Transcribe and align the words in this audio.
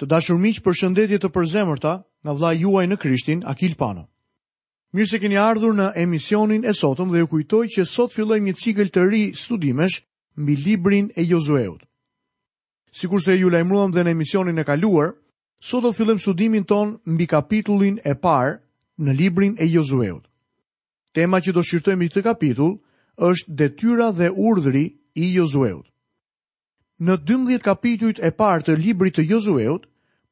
Të 0.00 0.06
dashur 0.08 0.38
miq, 0.40 0.62
për 0.64 0.76
shëndetje 0.78 1.18
të 1.20 1.28
përzemërta, 1.34 1.90
nga 2.24 2.32
vllai 2.32 2.54
juaj 2.56 2.86
në 2.88 2.96
Krishtin, 3.02 3.42
Akil 3.44 3.74
Pano. 3.76 4.06
Mirë 4.96 5.08
se 5.10 5.18
keni 5.20 5.36
ardhur 5.36 5.74
në 5.76 5.90
emisionin 6.00 6.64
e 6.64 6.72
sotëm 6.72 7.12
dhe 7.12 7.20
ju 7.20 7.26
kujtoj 7.34 7.66
që 7.74 7.84
sot 7.86 8.14
fillojmë 8.14 8.48
një 8.48 8.54
cikël 8.62 8.88
të 8.88 9.02
ri 9.10 9.20
studimesh 9.36 9.98
mbi 10.40 10.56
librin 10.64 11.10
e 11.20 11.26
Josueut. 11.28 11.82
Sikur 12.96 13.20
se 13.22 13.36
ju 13.36 13.52
lajmëruam 13.52 13.92
dhe 13.92 14.06
në 14.06 14.14
emisionin 14.16 14.58
e 14.58 14.64
kaluar, 14.64 15.12
sot 15.60 15.84
do 15.84 15.92
fillojmë 15.92 16.24
studimin 16.24 16.64
ton 16.64 16.96
mbi 17.04 17.28
kapitullin 17.28 18.00
e 18.00 18.16
parë 18.24 18.56
në 19.04 19.16
librin 19.20 19.54
e 19.60 19.68
Josueut. 19.68 20.24
Tema 21.12 21.44
që 21.44 21.52
do 21.58 21.62
shqyrtojmë 21.62 22.08
i 22.08 22.08
të 22.14 22.24
kapitull 22.24 22.78
është 23.28 23.52
detyra 23.66 24.08
dhe 24.16 24.32
urdhri 24.48 24.84
i 25.14 25.28
Josueut. 25.36 25.84
Në 27.00 27.14
12 27.28 27.62
kapitullit 27.64 28.18
e 28.24 28.32
parë 28.36 28.64
të 28.64 28.74
librit 28.80 29.14
të 29.16 29.28
Josueut 29.28 29.86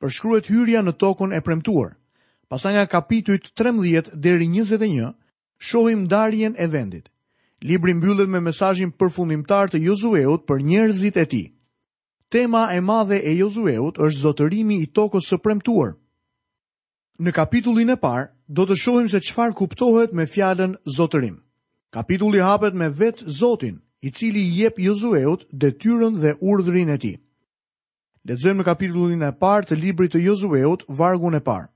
përshkruhet 0.05 0.47
hyrja 0.53 0.81
në 0.87 0.93
tokën 1.03 1.33
e 1.35 1.41
premtuar. 1.47 1.95
Pas 2.49 2.65
nga 2.71 2.85
kapitujt 2.89 3.49
13 3.61 4.13
deri 4.25 4.47
21, 4.49 5.09
shohim 5.71 6.05
ndarjen 6.07 6.55
e 6.59 6.67
vendit. 6.75 7.09
Libri 7.61 7.95
mbyllet 7.99 8.29
me 8.31 8.41
mesazhin 8.41 8.93
përfundimtar 8.99 9.69
të 9.73 9.81
Josueut 9.87 10.45
për 10.47 10.63
njerëzit 10.69 11.17
e 11.17 11.25
tij. 11.27 11.47
Tema 12.31 12.63
e 12.77 12.81
madhe 12.81 13.19
e 13.19 13.33
Josueut 13.41 13.99
është 14.07 14.23
zotërimi 14.27 14.77
i 14.81 14.87
tokës 14.97 15.27
së 15.31 15.39
premtuar. 15.43 15.97
Në 17.19 17.31
kapitullin 17.35 17.91
e 17.91 17.97
parë 17.99 18.31
do 18.55 18.63
të 18.67 18.77
shohim 18.85 19.09
se 19.11 19.19
çfarë 19.27 19.57
kuptohet 19.59 20.13
me 20.15 20.27
fjalën 20.31 20.77
zotërim. 20.97 21.43
Kapitulli 21.91 22.41
hapet 22.45 22.75
me 22.75 22.89
vetë 23.01 23.25
Zotin, 23.39 23.79
i 24.07 24.11
cili 24.11 24.43
i 24.45 24.53
jep 24.61 24.79
Josueut 24.79 25.49
detyrën 25.51 26.15
dhe 26.23 26.37
urdhrin 26.51 26.93
e 26.95 26.99
tij. 26.99 27.17
Lexojmë 28.27 28.59
në 28.63 28.67
kapitullin 28.67 29.23
e 29.25 29.31
parë 29.39 29.69
të 29.71 29.77
librit 29.79 30.13
të 30.15 30.23
Josueut, 30.27 30.85
vargun 30.99 31.37
e 31.39 31.43
parë. 31.47 31.69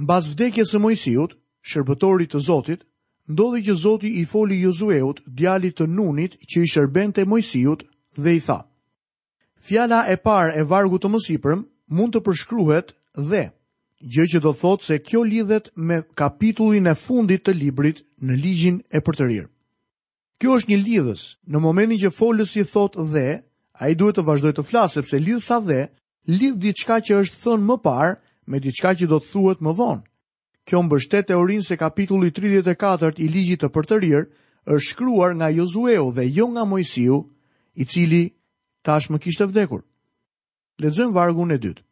Mbas 0.00 0.28
vdekjes 0.32 0.74
së 0.74 0.80
Mojsiut, 0.80 1.34
shërbëtorit 1.66 2.30
të 2.34 2.40
Zotit, 2.46 2.84
ndodhi 3.30 3.64
që 3.66 3.74
Zoti 3.80 4.10
i 4.20 4.24
foli 4.28 4.60
Josueut, 4.62 5.22
djalit 5.26 5.76
të 5.80 5.86
Nunit, 5.94 6.36
që 6.50 6.64
i 6.64 6.70
shërbente 6.72 7.24
Mojsiut 7.28 7.84
dhe 8.16 8.36
i 8.36 8.40
tha: 8.44 8.60
Fjala 9.66 10.04
e 10.12 10.16
parë 10.16 10.54
e 10.60 10.64
vargut 10.64 11.02
të 11.04 11.10
mësipërm 11.12 11.64
mund 11.98 12.14
të 12.14 12.22
përshkruhet 12.28 12.94
dhe 13.30 13.44
gjë 14.14 14.24
që 14.34 14.40
do 14.46 14.52
thotë 14.56 14.86
se 14.86 14.98
kjo 15.04 15.22
lidhet 15.28 15.66
me 15.76 15.98
kapitullin 16.16 16.86
e 16.88 16.94
fundit 16.96 17.42
të 17.44 17.52
librit 17.58 18.00
në 18.24 18.38
ligjin 18.42 18.78
e 18.96 19.02
përtërir. 19.04 19.48
Kjo 20.40 20.54
është 20.56 20.70
një 20.72 20.78
lidhës, 20.84 21.22
në 21.52 21.60
momentin 21.60 22.00
që 22.00 22.12
folës 22.16 22.54
i 22.56 22.64
thotë 22.72 23.04
dhe, 23.12 23.26
a 23.80 23.88
i 23.88 23.96
duhet 23.96 24.18
të 24.20 24.24
vazhdoj 24.26 24.52
të 24.58 24.64
flasë, 24.68 24.98
sepse 25.00 25.18
lidh 25.20 25.40
sa 25.40 25.56
dhe, 25.64 25.80
lidh 26.28 26.58
diçka 26.60 27.00
që 27.06 27.20
është 27.24 27.40
thënë 27.44 27.66
më 27.70 27.76
parë 27.86 28.10
me 28.52 28.60
diçka 28.60 28.92
që 28.98 29.06
do 29.08 29.18
të 29.22 29.30
thuhet 29.32 29.60
më 29.64 29.72
vonë. 29.78 30.04
Kjo 30.68 30.82
mbështet 30.84 31.30
teorinë 31.30 31.64
se 31.64 31.76
kapitulli 31.80 32.28
34 32.36 33.16
i 33.24 33.28
ligjit 33.32 33.64
të 33.64 33.70
përtërir 33.74 34.26
është 34.74 34.86
shkruar 34.90 35.32
nga 35.38 35.48
Jozueu 35.56 36.10
dhe 36.12 36.26
jo 36.28 36.46
nga 36.52 36.64
Mojsiu, 36.68 37.22
i 37.80 37.84
cili 37.88 38.24
tash 38.84 39.08
më 39.10 39.18
kishtë 39.24 39.46
vdekur. 39.48 39.80
Ledzëm 40.80 41.14
vargun 41.16 41.54
e 41.56 41.56
dytë. 41.58 41.82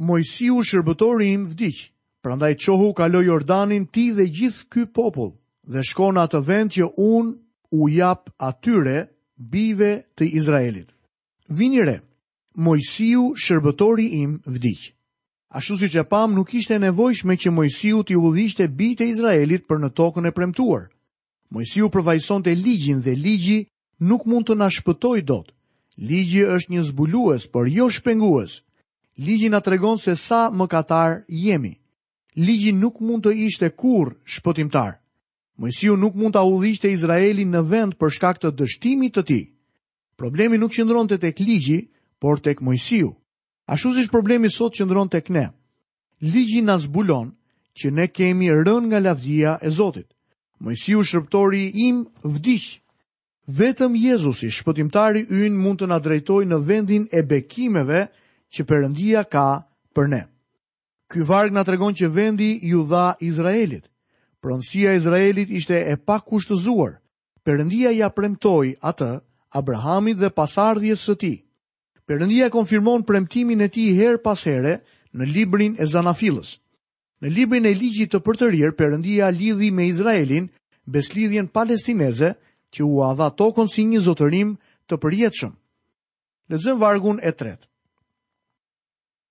Mojsiu 0.00 0.60
shërbëtori 0.68 1.30
im 1.32 1.46
vdikë, 1.50 1.88
prandaj 2.24 2.52
qohu 2.60 2.92
kaloj 2.96 3.24
Jordanin 3.26 3.88
ti 3.88 4.10
dhe 4.16 4.28
gjithë 4.28 4.68
ky 4.72 4.84
popull 4.96 5.32
dhe 5.68 5.82
shkona 5.84 6.28
atë 6.28 6.42
vend 6.48 6.76
që 6.76 6.92
unë 6.92 7.80
u 7.80 7.88
jap 7.92 8.28
atyre 8.38 8.98
bive 9.40 10.02
të 10.16 10.26
Izraelit. 10.36 10.90
Vini 11.48 11.80
re, 11.82 12.00
Mojsiu 12.60 13.30
shërbëtori 13.40 14.08
im 14.20 14.36
vdiq. 14.44 14.90
Ashtu 15.56 15.76
si 15.80 15.88
që 15.90 16.04
pam, 16.06 16.34
nuk 16.36 16.52
ishte 16.54 16.76
nevojshme 16.78 17.36
që 17.40 17.50
Mojsiu 17.50 18.02
t'i 18.04 18.14
uvudhishte 18.18 18.68
bite 18.68 19.06
Izraelit 19.08 19.64
për 19.66 19.80
në 19.82 19.90
tokën 19.96 20.28
e 20.28 20.32
premtuar. 20.36 20.90
Mojsiu 21.50 21.88
përvajson 21.90 22.44
të 22.44 22.52
ligjin 22.54 23.00
dhe 23.02 23.16
ligji 23.16 23.62
nuk 24.06 24.26
mund 24.28 24.46
të 24.46 24.58
nashpëtoj 24.60 25.22
dot. 25.26 25.48
Ligji 25.96 26.44
është 26.44 26.72
një 26.74 26.82
zbulues, 26.92 27.48
për 27.50 27.72
jo 27.78 27.88
shpengues. 27.90 28.60
Ligji 29.20 29.48
nga 29.50 29.60
tregon 29.60 29.98
se 29.98 30.14
sa 30.16 30.48
më 30.50 30.68
katar 30.72 31.24
jemi. 31.28 31.72
Ligji 32.36 32.72
nuk 32.76 33.00
mund 33.00 33.24
të 33.26 33.32
ishte 33.48 33.70
kur 33.70 34.14
shpëtimtar. 34.36 34.98
Mojësiu 35.60 35.94
nuk 36.00 36.14
mund 36.16 36.32
ta 36.32 36.40
udhëhiqte 36.48 36.88
Izraelin 36.96 37.50
në 37.52 37.60
vend 37.68 37.94
për 38.00 38.14
shkak 38.16 38.38
të 38.40 38.50
dështimit 38.56 39.12
të 39.18 39.22
tij. 39.28 39.42
Problemi 40.20 40.56
nuk 40.56 40.72
qëndronte 40.72 41.18
tek 41.20 41.42
ligji, 41.44 41.82
por 42.20 42.40
tek 42.44 42.62
Mojësiu. 42.64 43.10
Ashtu 43.74 43.92
siç 43.98 44.08
problemi 44.12 44.48
sot 44.50 44.78
qëndron 44.78 45.10
tek 45.12 45.28
ne. 45.30 45.46
Ligji 46.32 46.62
na 46.64 46.78
zbulon 46.82 47.28
që 47.78 47.92
ne 47.92 48.06
kemi 48.08 48.48
rënë 48.50 48.88
nga 48.88 49.02
lavdia 49.04 49.52
e 49.60 49.68
Zotit. 49.78 50.08
Mojësiu 50.64 51.04
shërptori 51.08 51.66
im 51.88 51.98
vdiq. 52.24 52.64
Vetëm 53.58 53.94
Jezusi, 54.00 54.48
shpëtimtari 54.52 55.26
ynë, 55.28 55.60
mund 55.64 55.78
të 55.82 55.90
na 55.92 55.98
drejtojë 56.00 56.48
në 56.50 56.58
vendin 56.68 57.04
e 57.12 57.20
bekimeve 57.30 58.06
që 58.52 58.64
Perëndia 58.68 59.22
ka 59.32 59.46
për 59.94 60.08
ne. 60.12 60.22
Ky 61.12 61.20
varg 61.30 61.52
na 61.52 61.62
tregon 61.68 61.92
që 61.98 62.08
vendi 62.16 62.50
ju 62.70 62.80
dha 62.90 63.12
Izraelit 63.20 63.86
pronësia 64.40 64.94
Izraelit 64.96 65.50
ishte 65.52 65.76
e 65.76 65.96
pa 65.96 66.18
kushtëzuar. 66.20 66.96
Perëndia 67.44 67.92
ja 67.96 68.08
premtoi 68.12 68.74
atë 68.84 69.10
Abrahamit 69.56 70.18
dhe 70.20 70.30
pasardhjes 70.30 71.04
së 71.08 71.14
tij. 71.20 71.36
Perëndia 72.06 72.50
konfirmon 72.50 73.04
premtimin 73.06 73.60
e 73.64 73.68
tij 73.72 73.94
her 73.98 74.16
pas 74.18 74.44
here 74.44 74.80
në 75.12 75.26
librin 75.28 75.74
e 75.80 75.86
Zanafilës. 75.92 76.56
Në 77.20 77.28
librin 77.36 77.66
e 77.68 77.74
ligjit 77.74 78.12
të 78.12 78.20
përtërir, 78.26 78.72
Perëndia 78.78 79.28
lidhi 79.34 79.70
me 79.70 79.86
Izraelin 79.90 80.48
beslidhjen 80.88 81.48
palestineze 81.52 82.34
që 82.74 82.80
u 82.86 83.00
adha 83.04 83.28
tokën 83.36 83.68
si 83.68 83.84
një 83.84 84.00
zotërim 84.08 84.54
të 84.88 84.96
përjetëshëm. 85.02 85.52
Lexojm 86.50 86.80
vargun 86.80 87.20
e 87.22 87.32
tretë. 87.36 87.66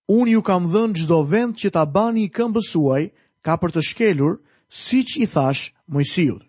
Unë 0.09 0.31
ju 0.33 0.41
kam 0.41 0.69
dhënë 0.71 0.97
gjdo 0.97 1.19
vend 1.29 1.53
që 1.59 1.69
ta 1.75 1.83
bani 1.85 2.23
i 2.25 2.29
këmbësuaj, 2.33 3.03
ka 3.45 3.53
për 3.61 3.69
të 3.73 3.81
shkelur, 3.89 4.39
si 4.69 5.01
që 5.03 5.23
i 5.23 5.27
thash 5.27 5.71
mojësijut. 5.89 6.45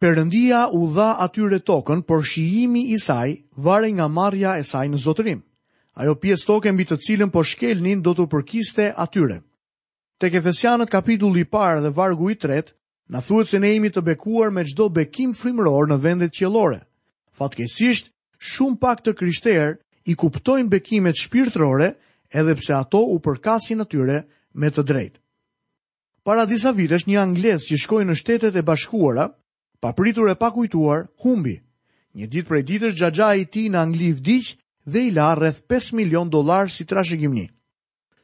Perëndia 0.00 0.66
u 0.72 0.86
dha 0.96 1.10
atyre 1.20 1.58
tokën, 1.60 2.00
por 2.08 2.24
shijimi 2.24 2.86
i 2.94 2.98
saj 2.98 3.34
vare 3.60 3.90
nga 3.92 4.08
marrja 4.08 4.56
e 4.58 4.64
saj 4.64 4.86
në 4.88 5.00
zotërim. 5.04 5.42
Ajo 6.00 6.14
pjesë 6.16 6.46
tokë 6.48 6.72
mbi 6.72 6.86
të 6.88 6.96
cilën 7.04 7.30
po 7.34 7.42
shkelnin 7.44 8.00
do 8.02 8.14
të 8.16 8.24
përkiste 8.32 8.86
atyre. 8.96 9.42
Tek 10.20 10.34
Efesianët 10.40 10.90
kapitulli 10.92 11.44
i 11.44 11.48
parë 11.52 11.84
dhe 11.84 11.92
vargu 11.96 12.30
i 12.32 12.36
tretë, 12.40 12.72
na 13.12 13.20
thuhet 13.20 13.50
se 13.50 13.58
ne 13.60 13.74
jemi 13.74 13.90
të 13.90 14.00
bekuar 14.06 14.52
me 14.54 14.64
çdo 14.64 14.88
bekim 14.88 15.34
frymëror 15.36 15.90
në 15.90 15.98
vendet 16.02 16.32
qiellore. 16.36 16.80
Fatkesisht, 17.36 18.12
shumë 18.38 18.78
pak 18.80 19.02
të 19.04 19.16
krishterë 19.18 19.68
i 20.08 20.14
kuptojnë 20.16 20.68
bekimet 20.72 21.18
shpirtërore 21.20 21.90
edhe 22.30 22.54
pse 22.56 22.76
ato 22.78 23.02
u 23.04 23.18
përkasin 23.20 23.84
atyre 23.84 24.22
me 24.54 24.70
të 24.70 24.84
drejtë. 24.86 25.20
Para 26.22 26.44
disa 26.44 26.68
vitesh 26.76 27.06
një 27.08 27.16
anglez 27.20 27.64
që 27.64 27.76
shkoi 27.80 28.04
në 28.04 28.14
Shtetet 28.20 28.56
e 28.60 28.62
Bashkuara, 28.62 29.28
papritur 29.80 30.28
e 30.28 30.36
pakujtuar, 30.36 31.06
humbi. 31.24 31.54
Një 32.12 32.26
ditë 32.32 32.48
prej 32.50 32.62
ditësh 32.68 32.96
xhaxhai 33.00 33.40
i 33.40 33.46
tij 33.46 33.70
në 33.72 33.78
Angli 33.80 34.10
vdiq 34.18 34.50
dhe 34.84 35.04
i 35.06 35.10
la 35.14 35.30
rreth 35.38 35.62
5 35.70 35.94
milion 35.96 36.28
dollar 36.34 36.68
si 36.68 36.84
trashëgimni. 36.90 37.46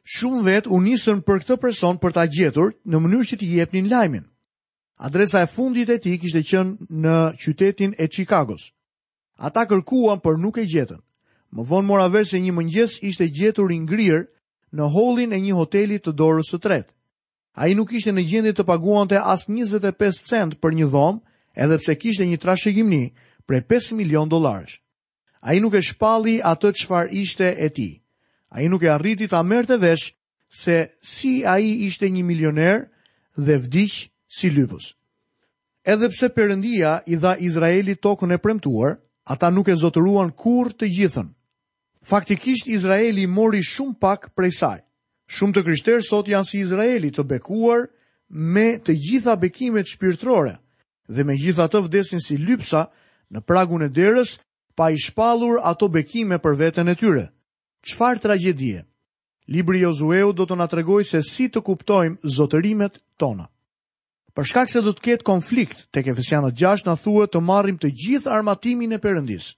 Shumë 0.05 0.43
vet 0.45 0.67
u 0.69 0.77
nisën 0.83 1.23
për 1.25 1.41
këtë 1.43 1.57
person 1.63 1.97
për 1.97 2.13
ta 2.17 2.25
gjetur 2.27 2.75
në 2.85 2.99
mënyrë 3.01 3.27
që 3.31 3.37
t'i 3.39 3.47
jepnin 3.57 3.89
lajmin. 3.89 4.27
Adresa 5.07 5.41
e 5.41 5.47
fundit 5.55 5.89
e 5.89 5.97
tij 6.03 6.19
kishte 6.21 6.41
qenë 6.43 6.89
në 7.03 7.15
qytetin 7.41 7.95
e 7.97 8.07
Chicagos. 8.07 8.69
Ata 9.39 9.63
kërkuan 9.71 10.21
por 10.21 10.37
nuk 10.41 10.59
e 10.61 10.67
gjetën. 10.69 10.99
Më 11.55 11.61
vonë 11.69 11.87
mora 11.87 12.11
vesh 12.13 12.35
se 12.35 12.43
një 12.43 12.53
mëngjes 12.57 12.99
ishte 13.09 13.31
gjetur 13.37 13.71
i 13.71 13.79
ngrirë 13.87 14.21
në 14.75 14.91
hollin 14.93 15.33
e 15.33 15.41
një 15.47 15.57
hoteli 15.57 15.97
të 15.99 16.13
dorës 16.19 16.53
së 16.53 16.61
tretë 16.65 16.93
a 17.57 17.65
i 17.67 17.73
nuk 17.73 17.89
ishte 17.97 18.11
në 18.13 18.23
gjendje 18.29 18.51
të 18.59 18.63
paguante 18.69 19.17
as 19.17 19.47
25 19.49 20.19
cent 20.27 20.59
për 20.61 20.75
një 20.77 20.89
dhomë, 20.93 21.19
edhe 21.57 21.77
pse 21.81 21.95
kishte 21.97 22.25
një 22.29 22.37
trashe 22.39 22.69
për 23.47 23.61
5 23.63 23.93
milion 23.95 24.27
dolarës. 24.29 24.73
A 25.41 25.53
i 25.55 25.59
nuk 25.63 25.73
e 25.73 25.81
shpalli 25.81 26.37
atë 26.43 26.71
qfar 26.75 27.07
ishte 27.09 27.47
e 27.57 27.69
ti. 27.71 28.03
A 28.51 28.61
i 28.61 28.67
nuk 28.69 28.83
e 28.83 28.89
arriti 28.91 29.27
ta 29.27 29.41
merte 29.43 29.77
vesh 29.79 30.13
se 30.49 30.91
si 31.01 31.43
a 31.45 31.55
i 31.59 31.87
ishte 31.87 32.09
një 32.11 32.23
milioner 32.25 32.89
dhe 33.37 33.57
vdiq 33.57 34.11
si 34.27 34.49
lypus. 34.51 34.93
Edhe 35.85 36.09
pse 36.11 36.29
përëndia 36.35 36.99
i 37.07 37.15
dha 37.15 37.37
Izraeli 37.39 37.95
tokën 37.95 38.33
e 38.33 38.37
premtuar, 38.37 38.99
ata 39.25 39.49
nuk 39.49 39.67
e 39.71 39.75
zotëruan 39.79 40.31
kur 40.35 40.75
të 40.77 40.91
gjithën. 40.97 41.31
Faktikisht 42.03 42.67
Izraeli 42.67 43.25
mori 43.27 43.63
shumë 43.63 43.97
pak 43.99 44.29
prej 44.35 44.51
saj. 44.59 44.83
Shumë 45.35 45.53
të 45.57 45.61
krishterë 45.67 46.03
sot 46.07 46.29
janë 46.31 46.47
si 46.47 46.59
Izraeli 46.65 47.09
të 47.15 47.23
bekuar 47.29 47.85
me 48.57 48.67
të 48.87 48.93
gjitha 49.05 49.33
bekimet 49.41 49.89
shpirtrore 49.91 50.53
dhe 51.07 51.23
me 51.27 51.35
gjitha 51.41 51.65
të 51.73 51.81
vdesin 51.87 52.23
si 52.23 52.37
lypsa 52.47 52.85
në 53.35 53.41
pragun 53.43 53.83
e 53.83 53.89
derës 53.97 54.37
pa 54.77 54.89
i 54.93 54.99
shpalur 55.03 55.59
ato 55.71 55.89
bekime 55.97 56.37
për 56.39 56.55
vetën 56.63 56.91
e 56.91 56.95
tyre. 57.01 57.25
Qfar 57.87 58.19
tragedie? 58.23 58.85
Libri 59.47 59.81
Jozueu 59.83 60.31
do 60.35 60.47
të 60.47 60.57
nga 60.59 60.67
tregoj 60.71 61.01
se 61.07 61.21
si 61.27 61.47
të 61.49 61.61
kuptojmë 61.67 62.19
zotërimet 62.37 62.99
tona. 63.19 63.47
Për 64.35 64.45
shkak 64.51 64.69
se 64.71 64.81
do 64.85 64.93
të 64.93 65.03
ketë 65.07 65.27
konflikt, 65.27 65.85
tek 65.95 66.07
Efesianët 66.11 66.55
6 66.61 66.85
na 66.87 66.97
thuhet 67.03 67.31
të 67.33 67.41
marrim 67.47 67.77
të 67.79 67.91
gjithë 68.01 68.31
armatimin 68.37 68.93
e 68.93 68.99
Perëndisë 69.07 69.53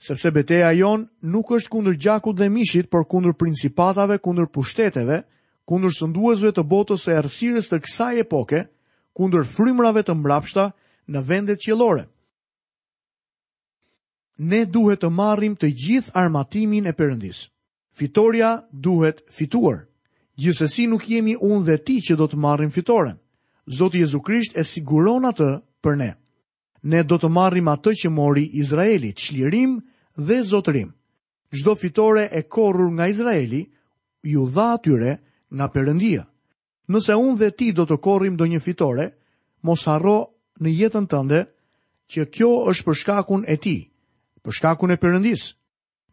sepse 0.00 0.32
beteja 0.32 0.72
jon 0.72 1.04
nuk 1.28 1.50
është 1.52 1.68
kundër 1.74 1.96
gjakut 2.00 2.36
dhe 2.38 2.48
mishit, 2.48 2.88
por 2.90 3.04
kundër 3.06 3.36
principatave, 3.36 4.16
kundër 4.24 4.48
pushteteve, 4.52 5.18
kundër 5.68 5.92
sënduesve 5.92 6.52
të 6.56 6.64
botës 6.64 7.04
së 7.04 7.12
errësirës 7.18 7.68
të 7.68 7.80
kësaj 7.84 8.14
epoke, 8.24 8.62
kundër 9.12 9.44
frymrave 9.44 10.02
të 10.04 10.16
mbrapshta 10.16 10.70
në 11.10 11.20
vendet 11.28 11.60
qiellore. 11.60 12.06
Ne 14.40 14.62
duhet 14.64 15.02
të 15.04 15.10
marrim 15.12 15.54
të 15.60 15.68
gjithë 15.76 16.16
armatimin 16.16 16.88
e 16.88 16.96
Perëndis. 16.96 17.42
Fitoria 17.92 18.54
duhet 18.72 19.20
fituar. 19.28 19.82
Gjithsesi 20.40 20.86
nuk 20.88 21.04
jemi 21.10 21.34
unë 21.36 21.66
dhe 21.66 21.76
ti 21.84 21.98
që 22.00 22.16
do 22.16 22.24
të 22.30 22.38
marrim 22.40 22.70
fitoren. 22.72 23.18
Zoti 23.68 24.00
Jezu 24.00 24.22
Krisht 24.24 24.56
e 24.56 24.64
siguron 24.64 25.28
atë 25.28 25.50
për 25.84 25.96
ne. 26.00 26.14
Ne 26.88 27.02
do 27.04 27.18
të 27.20 27.28
marrim 27.28 27.68
atë 27.68 27.92
që 28.02 28.08
mori 28.08 28.46
Izraeli, 28.62 29.10
çlirim, 29.12 29.76
dhe 30.16 30.42
zotërim. 30.42 30.92
Gjdo 31.50 31.74
fitore 31.76 32.28
e 32.32 32.42
korur 32.48 32.90
nga 32.92 33.06
Izraeli, 33.08 33.70
ju 34.22 34.46
dha 34.46 34.72
atyre 34.78 35.18
nga 35.54 35.66
përëndia. 35.72 36.22
Nëse 36.88 37.14
unë 37.18 37.38
dhe 37.38 37.50
ti 37.50 37.72
do 37.72 37.86
të 37.86 37.96
korrim 38.02 38.36
do 38.36 38.46
një 38.46 38.60
fitore, 38.60 39.10
mos 39.62 39.86
harro 39.86 40.30
në 40.60 40.68
jetën 40.78 41.06
tënde 41.06 41.44
që 42.10 42.28
kjo 42.30 42.50
është 42.70 42.84
për 42.86 42.98
shkakun 43.00 43.42
e 43.48 43.56
ti, 43.56 43.76
për 44.42 44.52
shkakun 44.56 44.90
e 44.94 45.00
përëndis. 45.00 45.42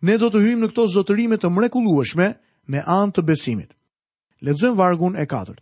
Ne 0.01 0.17
do 0.17 0.29
të 0.29 0.41
hymë 0.45 0.61
në 0.65 0.71
këto 0.73 0.88
zotërime 0.93 1.38
të 1.38 1.50
mrekulueshme 1.53 2.27
me 2.69 2.79
anë 2.85 3.13
të 3.17 3.23
besimit. 3.25 3.71
Ledzëm 4.45 4.77
vargun 4.77 5.17
e 5.17 5.25
katërt. 5.25 5.61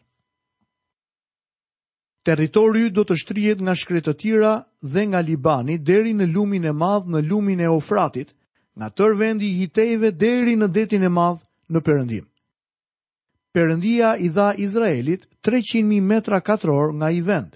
Territori 2.25 2.87
do 2.89 3.03
të 3.05 3.15
shtrihet 3.21 3.59
nga 3.61 3.75
shkretë 3.77 4.09
të 4.13 4.17
tjera 4.21 4.53
dhe 4.93 5.01
nga 5.11 5.19
Libani 5.25 5.75
deri 5.89 6.13
në 6.21 6.25
lumin 6.35 6.63
e 6.65 6.71
madh 6.77 7.05
në 7.15 7.19
lumin 7.27 7.59
e 7.61 7.67
ofratit, 7.73 8.31
nga 8.79 8.87
tër 8.97 9.13
vendi 9.19 9.47
i 9.51 9.57
hitejve 9.59 10.09
deri 10.23 10.55
në 10.57 10.67
detin 10.77 11.05
e 11.05 11.11
madh 11.17 11.43
në 11.73 11.81
përëndim. 11.85 12.25
Përëndia 13.55 14.15
i 14.17 14.31
dha 14.39 14.47
Izraelit 14.65 15.27
300.000 15.49 16.01
metra 16.07 16.39
katror 16.49 16.95
nga 16.97 17.11
i 17.13 17.21
vend, 17.29 17.53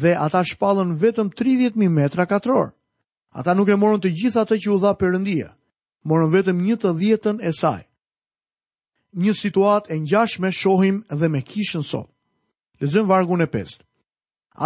dhe 0.00 0.14
ata 0.26 0.40
shpallën 0.50 0.96
vetëm 1.04 1.28
30.000 1.42 1.92
metra 2.00 2.24
katror. 2.32 2.72
Ata 3.36 3.52
nuk 3.54 3.68
e 3.68 3.76
morën 3.82 4.00
të 4.02 4.14
gjitha 4.16 4.46
të 4.48 4.60
që 4.64 4.72
u 4.72 4.78
dha 4.82 4.94
përëndia, 5.02 5.50
morën 6.08 6.32
vetëm 6.34 6.64
një 6.70 6.80
të 6.80 6.94
djetën 7.02 7.44
e 7.44 7.52
saj. 7.60 7.84
Një 9.22 9.34
situat 9.42 9.90
e 9.92 10.00
njashme 10.06 10.48
shohim 10.60 11.04
dhe 11.20 11.28
me 11.28 11.44
kishën 11.52 11.84
sot. 11.92 12.08
Lexojmë 12.82 13.06
vargun 13.08 13.42
e 13.44 13.46
5. 13.46 13.80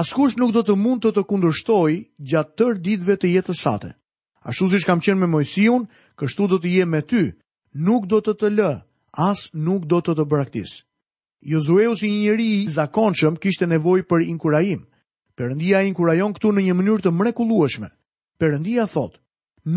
Askush 0.02 0.38
nuk 0.40 0.52
do 0.56 0.62
të 0.64 0.74
mund 0.80 1.02
të 1.04 1.10
të 1.16 1.24
kundërshtoj 1.28 1.96
gjatë 2.30 2.54
tër 2.56 2.78
ditëve 2.84 3.16
të 3.20 3.30
jetës 3.34 3.62
sate. 3.64 3.90
Ashtu 4.48 4.68
si 4.72 4.78
shkam 4.80 5.00
qenë 5.04 5.18
me 5.20 5.28
Mojsiun, 5.32 5.84
kështu 6.20 6.46
do 6.48 6.56
të 6.60 6.72
je 6.74 6.86
me 6.88 7.00
ty, 7.04 7.22
nuk 7.88 8.06
do 8.08 8.20
të 8.24 8.34
të 8.40 8.50
lë, 8.56 8.70
as 9.28 9.46
nuk 9.68 9.84
do 9.90 9.98
të 10.00 10.14
të 10.18 10.24
braktis. 10.30 10.72
Jozueu 11.52 11.96
si 11.96 12.08
një 12.12 12.20
njeri 12.24 12.46
i 12.62 12.68
zakonshëm 12.72 13.36
kishte 13.42 13.68
nevojë 13.70 14.06
për 14.10 14.24
inkurajim. 14.30 14.82
Perëndia 15.38 15.84
inkurajon 15.88 16.32
këtu 16.36 16.52
në 16.56 16.64
një 16.66 16.78
mënyrë 16.80 17.04
të 17.04 17.10
mrekullueshme. 17.18 17.90
Perëndia 18.40 18.86
thot: 18.90 19.20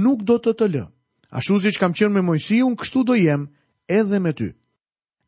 "Nuk 0.06 0.24
do 0.30 0.40
të 0.40 0.56
të 0.60 0.68
lë. 0.74 0.86
Ashtu 1.40 1.60
siç 1.68 1.78
kam 1.82 1.92
qenë 1.94 2.16
me 2.16 2.22
Mojsiun, 2.32 2.78
kështu 2.80 3.04
do 3.12 3.16
jem 3.20 3.48
edhe 3.88 4.20
me 4.24 4.34
ty." 4.34 4.54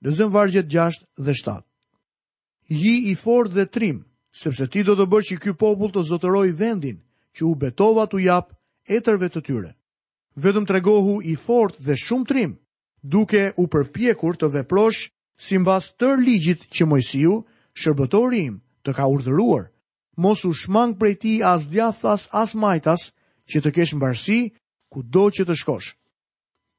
Lëzëm 0.07 0.31
vargjet 0.33 0.67
6 0.77 1.03
dhe 1.17 1.33
ji 2.69 3.12
i 3.12 3.15
fort 3.15 3.51
dhe 3.54 3.65
trim, 3.65 4.04
sepse 4.31 4.68
ti 4.69 4.83
do 4.83 4.95
të 4.95 5.06
bërë 5.07 5.27
që 5.31 5.38
ky 5.44 5.51
popull 5.60 5.92
të 5.92 6.04
zotëroj 6.07 6.51
vendin 6.57 7.00
që 7.36 7.44
u 7.48 7.56
betova 7.60 8.06
të 8.07 8.21
jap 8.24 8.54
e 8.88 9.00
tërve 9.04 9.30
të 9.30 9.42
tyre. 9.44 9.71
Vedëm 10.36 10.65
të 10.65 10.74
regohu 10.80 11.21
i 11.21 11.36
fort 11.36 11.77
dhe 11.81 11.98
shumë 11.98 12.27
trim, 12.30 12.54
duke 13.04 13.51
u 13.60 13.68
përpjekur 13.68 14.39
të 14.39 14.50
veprosh 14.56 15.10
si 15.38 15.60
mbas 15.62 15.92
tër 16.00 16.18
ligjit 16.24 16.65
që 16.74 16.88
mojësiu, 16.88 17.42
shërbëtori 17.77 18.39
im 18.48 18.56
të 18.83 18.92
ka 18.95 19.06
urdhëruar, 19.12 19.69
mos 20.18 20.45
u 20.45 20.54
shmang 20.54 20.95
prej 21.00 21.15
ti 21.21 21.33
as 21.44 21.68
djathas 21.69 22.30
as 22.31 22.56
majtas 22.56 23.12
që 23.50 23.62
të 23.63 23.74
kesh 23.75 23.95
mbarsi 23.98 24.54
ku 24.89 25.04
do 25.04 25.27
që 25.30 25.45
të 25.50 25.56
shkosh. 25.62 25.94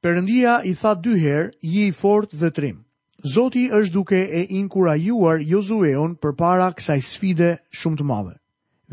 Perëndia 0.02 0.60
i 0.68 0.74
tha 0.76 0.94
dy 0.94 1.14
herë, 1.22 1.52
ji 1.62 1.86
i 1.88 1.92
fort 1.96 2.34
dhe 2.36 2.50
trim. 2.52 2.83
Zoti 3.24 3.70
është 3.72 3.92
duke 3.94 4.18
e 4.20 4.42
inkurajuar 4.60 5.38
Jozueon 5.48 6.12
për 6.20 6.34
para 6.36 6.66
kësaj 6.76 6.98
sfide 7.06 7.46
shumë 7.72 7.96
të 8.00 8.04
madhe. 8.04 8.34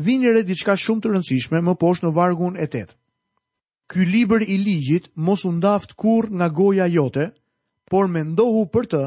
Vinjere 0.06 0.40
diçka 0.48 0.72
shumë 0.80 1.04
të 1.04 1.10
rëndësishme 1.12 1.60
më 1.66 1.74
poshë 1.76 2.06
në 2.06 2.12
vargun 2.16 2.56
e 2.56 2.64
tetë. 2.72 2.94
Ky 3.92 4.06
liber 4.08 4.40
i 4.40 4.56
ligjit 4.56 5.10
mos 5.26 5.44
undaft 5.44 5.92
kur 6.00 6.30
nga 6.32 6.48
goja 6.48 6.86
jote, 6.88 7.26
por 7.92 8.08
me 8.08 8.22
ndohu 8.30 8.62
për 8.72 8.88
të 8.94 9.02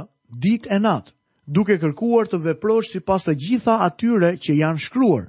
dit 0.45 0.67
e 0.69 0.77
natë, 0.83 1.15
duke 1.57 1.79
kërkuar 1.81 2.29
të 2.29 2.41
veprosh 2.45 2.93
si 2.93 3.01
pas 3.01 3.25
të 3.25 3.33
gjitha 3.41 3.79
atyre 3.87 4.35
që 4.37 4.59
janë 4.59 4.83
shkruar, 4.85 5.25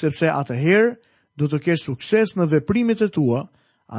sepse 0.00 0.32
atëherë 0.32 0.96
do 1.36 1.50
të 1.52 1.60
kesh 1.68 1.84
sukses 1.90 2.32
në 2.40 2.48
veprimit 2.54 3.04
e 3.04 3.12
tua, 3.12 3.44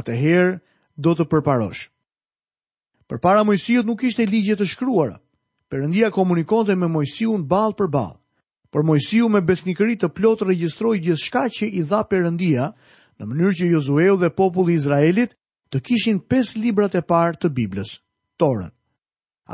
atëherë 0.01 0.57
do 0.97 1.13
të 1.13 1.29
përparosh. 1.29 1.85
Për 3.05 3.21
para 3.21 3.45
mojësijot 3.45 3.85
nuk 3.85 4.01
ishte 4.09 4.25
ligje 4.27 4.57
të 4.57 4.65
shkruara, 4.73 5.19
Perëndia 5.67 6.07
komunikonte 6.15 6.75
me 6.79 6.87
Mojsiun 6.87 7.43
ball 7.47 7.73
për 7.75 7.89
ball. 7.91 8.13
Por 8.71 8.85
Mojsiu 8.87 9.27
me 9.31 9.41
besnikëri 9.43 9.97
të 9.99 10.09
plotë 10.15 10.45
regjistroi 10.47 10.99
gjithçka 11.03 11.41
që 11.57 11.67
i 11.67 11.81
dha 11.89 12.01
Perëndia, 12.07 12.69
në 13.19 13.27
mënyrë 13.27 13.57
që 13.59 13.69
Josueu 13.73 14.15
dhe 14.21 14.29
populli 14.37 14.75
i 14.77 14.79
Izraelit 14.79 15.33
të 15.73 15.81
kishin 15.87 16.21
5 16.33 16.53
librat 16.63 16.95
e 16.99 17.03
parë 17.11 17.39
të 17.43 17.51
Biblës, 17.57 17.93
Torën. 18.39 18.71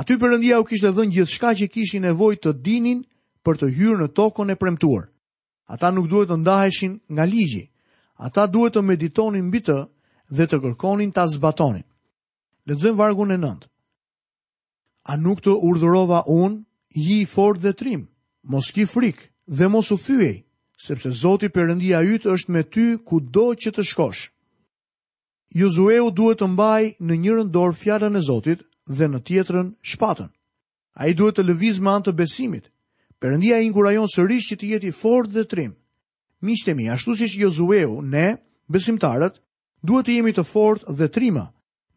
Aty 0.02 0.18
Perëndia 0.22 0.60
u 0.62 0.68
kishte 0.70 0.92
dhënë 0.98 1.16
gjithçka 1.18 1.54
që 1.62 1.70
kishin 1.74 2.06
nevojë 2.06 2.42
të 2.46 2.54
dinin 2.68 3.02
për 3.46 3.62
të 3.64 3.72
hyrë 3.78 4.00
në 4.04 4.08
tokën 4.20 4.54
e 4.54 4.58
premtuar. 4.64 5.08
Ata 5.74 5.90
nuk 5.94 6.10
duhet 6.12 6.30
të 6.34 6.40
ndaheshin 6.44 7.00
nga 7.14 7.26
ligji. 7.30 7.64
Ata 8.28 8.46
duhet 8.54 8.76
të 8.78 8.86
meditonin 8.90 9.50
mbi 9.50 9.64
të 9.66 9.80
dhe 10.38 10.46
të 10.50 10.62
kërkonin 10.66 11.14
ta 11.16 11.26
zbatonin. 11.36 11.86
Lexojmë 12.70 13.02
vargun 13.02 13.34
e 13.34 13.40
9 13.42 13.70
a 15.04 15.16
nuk 15.20 15.42
të 15.44 15.54
urdhërova 15.68 16.22
unë, 16.32 16.64
ji 16.96 17.20
i 17.24 17.26
fort 17.28 17.60
dhe 17.64 17.74
trim, 17.76 18.06
mos 18.48 18.72
ki 18.72 18.86
frik 18.86 19.30
dhe 19.48 19.68
mos 19.68 19.90
u 19.92 19.98
thyej, 20.00 20.44
sepse 20.80 21.12
Zoti 21.24 21.50
Perëndia 21.52 22.00
yt 22.06 22.26
është 22.30 22.52
me 22.54 22.64
ty 22.64 22.86
kudo 23.08 23.46
që 23.60 23.74
të 23.76 23.84
shkosh. 23.90 24.28
Josueu 25.54 26.12
duhet 26.12 26.40
të 26.42 26.48
mbajë 26.56 26.94
në 27.04 27.18
njërin 27.24 27.52
dorë 27.54 27.78
fjalën 27.82 28.18
e 28.18 28.22
Zotit 28.30 28.64
dhe 28.88 29.06
në 29.12 29.20
tjetrën 29.28 29.74
shpatën. 29.92 30.30
Ai 30.96 31.14
duhet 31.18 31.36
të 31.40 31.46
lëviz 31.50 31.78
me 31.84 31.92
anë 31.94 32.06
të 32.08 32.16
besimit. 32.20 32.66
Perëndia 33.22 33.60
i 33.62 33.68
inkurajon 33.70 34.10
sërish 34.12 34.48
që 34.52 34.56
të 34.60 34.70
jeti 34.72 34.92
fort 34.92 35.30
dhe 35.32 35.44
trim. 35.48 35.74
Miqtë 36.44 36.74
mi, 36.76 36.88
ashtu 36.92 37.16
siç 37.16 37.38
Josueu, 37.44 38.00
ne, 38.02 38.38
besimtarët, 38.68 39.38
duhet 39.84 40.06
të 40.08 40.16
jemi 40.18 40.34
të 40.36 40.44
fortë 40.44 40.96
dhe 41.00 41.08
trima. 41.16 41.46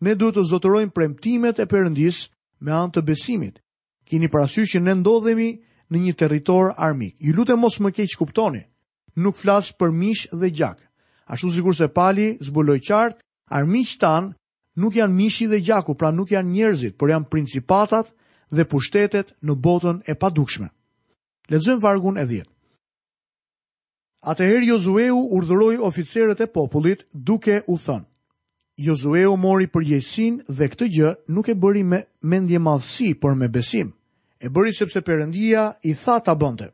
Ne 0.01 0.15
duhet 0.15 0.37
të 0.39 0.47
zotërojmë 0.53 0.95
premtimet 0.95 1.59
e 1.59 1.67
Perëndisë 1.67 2.29
me 2.61 2.73
anë 2.73 2.95
të 2.97 3.03
besimit. 3.05 3.59
Kini 4.07 4.29
parasysh 4.31 4.77
që 4.77 4.81
ne 4.85 4.95
ndodhemi 5.01 5.49
në 5.91 6.01
një 6.05 6.15
territor 6.21 6.73
armik. 6.77 7.17
Ju 7.21 7.35
lutem 7.35 7.59
mos 7.61 7.81
më 7.83 7.93
keq 7.97 8.17
kuptoni. 8.21 8.63
Nuk 9.17 9.37
flas 9.37 9.73
për 9.73 9.91
mish 9.93 10.27
dhe 10.33 10.51
gjak. 10.51 10.81
Ashtu 11.27 11.51
sikur 11.51 11.75
se 11.75 11.89
pali 11.89 12.37
zbuloi 12.45 12.79
qartë, 12.85 13.19
armiqt 13.51 13.99
tan 14.01 14.33
nuk 14.79 14.95
janë 14.95 15.15
mishi 15.17 15.47
dhe 15.51 15.61
gjaku, 15.65 15.95
pra 15.97 16.11
nuk 16.13 16.31
janë 16.31 16.51
njerëzit, 16.53 16.97
por 16.99 17.11
janë 17.11 17.29
principatat 17.33 18.13
dhe 18.55 18.65
pushtetet 18.69 19.35
në 19.43 19.55
botën 19.63 20.03
e 20.07 20.15
padukshme. 20.15 20.69
Lexojmë 21.51 21.83
vargun 21.83 22.19
e 22.19 22.25
10. 22.29 22.45
Atëherë 24.27 24.69
Josueu 24.69 25.19
urdhëroi 25.39 25.81
oficerët 25.89 26.41
e 26.43 26.47
popullit 26.51 27.07
duke 27.13 27.61
u 27.67 27.79
thënë: 27.79 28.07
Josue 28.77 29.25
u 29.33 29.37
mori 29.41 29.67
përgjegjësin 29.73 30.35
dhe 30.53 30.67
këtë 30.69 30.87
gjë 30.95 31.11
nuk 31.33 31.47
e 31.49 31.55
bëri 31.57 31.85
me 31.93 32.03
mendje 32.29 32.59
madhësi, 32.61 33.15
por 33.21 33.33
me 33.35 33.49
besim. 33.49 33.95
E 34.45 34.51
bëri 34.53 34.75
sepse 34.77 35.01
Perëndia 35.01 35.63
i 35.89 35.95
tha 35.97 36.19
ta 36.21 36.35
bënte. 36.37 36.67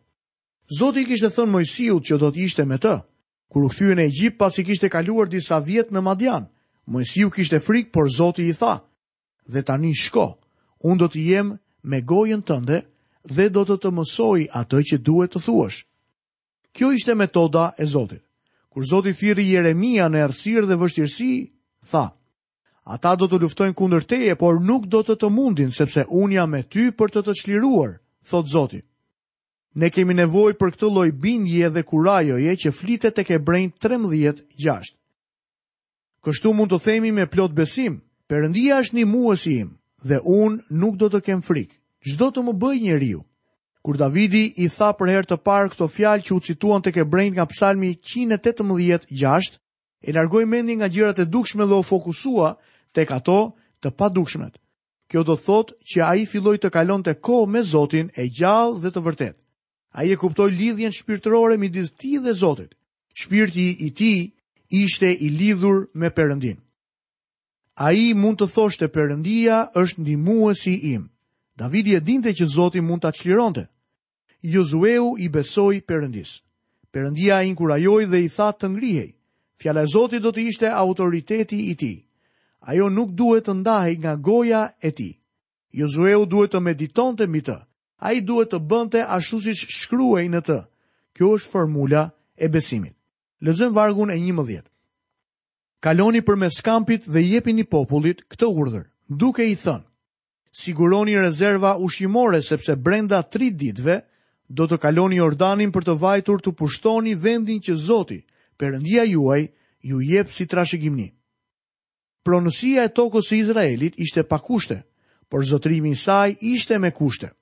Zoti 0.78 1.04
i 1.04 1.06
kishte 1.06 1.30
thënë 1.30 1.52
Mojsiut 1.52 2.02
që 2.02 2.18
do 2.18 2.32
të 2.35 2.42
ishte 2.49 2.64
me 2.66 2.80
të. 2.82 2.97
Kur 3.52 3.68
u 3.68 3.71
kthye 3.71 3.94
në 3.94 4.06
Egjipt 4.11 4.38
pasi 4.40 4.64
kishte 4.66 4.90
kaluar 4.90 5.30
disa 5.30 5.61
vjet 5.62 5.92
në 5.94 6.02
Madian, 6.02 6.49
Mojsiu 6.90 7.30
kishte 7.30 7.61
frikë, 7.62 7.92
por 7.94 8.11
Zoti 8.16 8.49
i 8.50 8.54
tha: 8.59 8.80
"Dhe 9.47 9.62
tani 9.62 9.94
shko. 9.94 10.26
Unë 10.82 10.99
do 10.99 11.06
të 11.14 11.23
jem 11.28 11.54
me 11.82 12.00
gojën 12.02 12.42
tënde 12.42 12.82
dhe 13.30 13.47
do 13.54 13.62
të 13.68 13.78
të 13.78 13.90
mësoj 14.00 14.49
atë 14.50 14.78
që 14.90 14.99
duhet 15.06 15.37
të 15.38 15.44
thuash." 15.47 15.85
Kjo 16.75 16.90
ishte 16.99 17.14
metoda 17.14 17.71
e 17.78 17.87
Zotit. 17.94 18.26
Kur 18.68 18.82
Zoti 18.90 19.12
thirri 19.14 19.47
Jeremia 19.54 20.09
në 20.11 20.25
errësirë 20.26 20.66
dhe 20.66 20.75
vështirësi, 20.82 21.35
tha, 21.91 22.07
ata 22.89 23.15
do 23.17 23.29
të 23.29 23.39
luftojnë 23.43 23.75
kundër 23.79 24.07
teje, 24.11 24.37
por 24.39 24.61
nuk 24.62 24.89
do 24.91 25.03
të 25.07 25.19
të 25.21 25.31
mundin, 25.31 25.73
sepse 25.75 26.05
unë 26.09 26.37
jam 26.39 26.51
me 26.55 26.62
ty 26.62 26.89
për 26.93 27.12
të 27.17 27.23
të 27.27 27.35
qliruar, 27.43 27.97
thot 28.31 28.47
Zoti. 28.51 28.83
Ne 29.81 29.89
kemi 29.91 30.15
nevoj 30.19 30.53
për 30.61 30.75
këtë 30.75 30.91
loj 30.93 31.09
bindje 31.23 31.71
dhe 31.73 31.83
kurajoje 31.89 32.53
që 32.65 32.73
flitet 32.77 33.19
e 33.19 33.25
ke 33.25 33.39
brejnë 33.41 33.73
13 33.81 34.43
gjasht. 34.61 34.99
Kështu 36.23 36.53
mund 36.55 36.71
të 36.75 36.79
themi 36.85 37.12
me 37.17 37.25
plot 37.27 37.55
besim, 37.57 37.97
përëndia 38.29 38.83
është 38.83 38.99
një 38.99 39.07
muës 39.09 39.47
i 39.49 39.55
im, 39.65 39.71
dhe 40.05 40.19
unë 40.21 40.67
nuk 40.83 40.99
do 41.01 41.09
të 41.11 41.23
kem 41.25 41.41
frikë, 41.43 41.79
gjdo 42.05 42.29
të 42.31 42.45
më 42.51 42.55
bëj 42.62 42.79
një 42.85 42.99
riu. 43.01 43.23
Kur 43.83 43.97
Davidi 43.99 44.45
i 44.62 44.69
tha 44.71 44.93
për 44.95 45.11
her 45.11 45.27
të 45.27 45.41
parë 45.43 45.73
këto 45.73 45.89
fjalë 45.91 46.27
që 46.29 46.35
u 46.37 46.45
cituan 46.51 46.85
të 46.85 46.93
ke 46.95 47.09
brejnë 47.09 47.35
nga 47.41 47.49
psalmi 47.51 47.95
118 47.97 49.09
gjasht, 49.11 49.62
e 50.02 50.11
largoj 50.12 50.44
mendin 50.50 50.78
nga 50.82 50.88
gjërat 50.92 51.23
e 51.23 51.26
dukshme 51.35 51.64
dhe 51.66 51.75
o 51.75 51.82
fokusua 51.90 52.50
tek 52.94 53.09
ato 53.18 53.40
të 53.82 53.88
padukshmet. 53.99 54.54
Kjo 55.11 55.23
do 55.28 55.35
të 55.37 55.42
thotë 55.47 55.73
që 55.92 55.99
ai 56.11 56.23
filloi 56.30 56.59
të 56.61 56.71
kalonte 56.75 57.14
kohë 57.26 57.50
me 57.52 57.61
Zotin 57.73 58.11
e 58.16 58.25
gjallë 58.38 58.80
dhe 58.82 58.90
të 58.92 59.00
A 59.23 59.28
Ai 59.94 60.09
e 60.12 60.16
kuptoi 60.16 60.50
lidhjen 60.50 60.92
shpirtërore 60.92 61.59
midis 61.61 61.90
tij 61.92 62.18
dhe 62.25 62.32
Zotit. 62.32 62.73
Shpirti 63.21 63.66
i 63.87 63.90
tij 63.99 64.30
ishte 64.82 65.11
i 65.12 65.28
lidhur 65.30 65.88
me 65.94 66.09
Perëndin. 66.11 66.56
Ai 67.76 68.12
mund 68.14 68.38
të 68.40 68.47
thoshte 68.54 68.87
Perëndia 68.88 69.68
është 69.82 70.00
ndihmuesi 70.00 70.75
im. 70.94 71.04
Davidi 71.56 71.92
e 71.94 72.00
dinte 72.00 72.30
që 72.32 72.47
Zoti 72.56 72.80
mund 72.80 73.02
ta 73.02 73.11
çliroonte. 73.12 73.66
Josueu 74.54 75.06
i 75.18 75.28
besoi 75.28 75.78
Perëndis. 75.88 76.32
Perëndia 76.92 77.42
i 77.44 77.49
inkurajoi 77.50 78.04
dhe 78.09 78.18
i 78.25 78.28
tha 78.37 78.49
të 78.56 78.66
ngrihej. 78.73 79.11
Fjala 79.62 79.85
e 79.85 79.87
Zotit 79.95 80.19
do 80.25 80.33
të 80.35 80.42
ishte 80.50 80.66
autoriteti 80.75 81.61
i 81.71 81.75
tij. 81.78 81.97
Ajo 82.66 82.88
nuk 82.90 83.11
duhet 83.19 83.47
të 83.47 83.54
ndahej 83.61 83.95
nga 84.00 84.12
goja 84.28 84.62
e 84.83 84.90
tij. 84.97 85.12
Josueu 85.78 86.25
duhet 86.26 86.50
të 86.57 86.61
meditonte 86.66 87.26
mbi 87.31 87.45
të. 87.47 87.57
Ai 88.09 88.16
duhet 88.28 88.50
të 88.50 88.59
bënte 88.71 89.04
ashtu 89.16 89.38
siç 89.45 89.61
shkruhej 89.81 90.26
në 90.33 90.40
të. 90.49 90.57
Kjo 91.14 91.28
është 91.38 91.52
formula 91.54 92.02
e 92.45 92.49
besimit. 92.50 92.97
Lexojm 93.47 93.73
vargun 93.78 94.11
e 94.11 94.16
11. 94.19 94.64
Kaloni 95.83 96.23
përmes 96.26 96.59
kampit 96.66 97.07
dhe 97.12 97.23
jepini 97.23 97.64
popullit 97.75 98.25
këtë 98.31 98.47
urdhër, 98.59 98.87
duke 99.23 99.42
i 99.42 99.54
thënë: 99.62 99.87
Siguroni 100.62 101.14
rezerva 101.23 101.75
ushqimore 101.87 102.42
sepse 102.47 102.75
brenda 102.87 103.23
3 103.35 103.50
ditëve 103.62 103.97
do 104.49 104.66
të 104.66 104.78
kaloni 104.85 105.16
Jordanin 105.23 105.71
për 105.75 105.85
të 105.87 105.99
vajtur 106.02 106.38
të 106.42 106.52
pushtoni 106.59 107.14
vendin 107.25 107.59
që 107.66 107.75
Zoti, 107.88 108.21
përëndia 108.62 109.02
juaj 109.11 109.42
ju 109.90 110.00
jep 110.07 110.31
si 110.31 110.45
trashëgimni. 110.47 111.09
Pronësia 112.23 112.85
e 112.87 112.92
tokës 112.95 113.33
e 113.35 113.40
Izraelit 113.42 113.95
ishte 113.99 114.23
pa 114.31 114.38
kushte, 114.38 114.83
por 115.28 115.42
zotrimi 115.49 115.90
i 115.90 115.99
saj 115.99 116.37
ishte 116.47 116.78
me 116.78 116.92
kushte. 116.95 117.33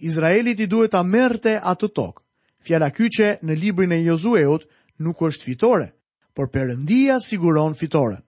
Izraelit 0.00 0.60
i 0.60 0.66
duhet 0.66 0.94
ta 0.96 1.02
merrte 1.04 1.58
atë 1.60 1.90
tokë. 1.98 2.22
Fjala 2.64 2.88
kyçe 2.96 3.34
në 3.44 3.54
librin 3.60 3.92
e 3.92 3.98
Josueut 4.06 4.64
nuk 5.04 5.20
është 5.28 5.44
fitore, 5.50 5.88
por 6.34 6.48
Perëndia 6.48 7.18
siguron 7.20 7.76
fitoren. 7.76 8.22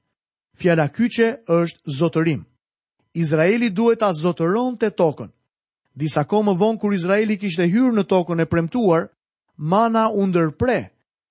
Fjala 0.60 0.90
kyçe 0.92 1.30
është 1.48 1.94
zotërim. 1.98 2.42
Izraeli 3.16 3.70
duhet 3.72 4.02
ta 4.04 4.10
zotëronte 4.12 4.92
tokën. 4.92 5.32
Disa 5.96 6.26
kohë 6.28 6.46
më 6.50 6.54
vonë 6.60 6.78
kur 6.80 6.92
Izraeli 6.94 7.38
kishte 7.40 7.64
hyrë 7.72 7.96
në 7.96 8.04
tokën 8.04 8.42
e 8.42 8.46
premtuar, 8.46 9.08
mana 9.56 10.10
u 10.12 10.26
ndërpre 10.28 10.80